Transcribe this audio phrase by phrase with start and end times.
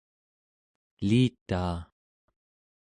[1.01, 1.77] elitaa